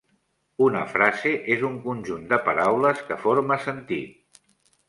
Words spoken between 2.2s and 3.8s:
de paraules que forma